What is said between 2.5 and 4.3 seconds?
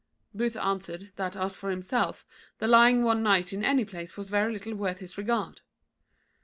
the lying one night in any place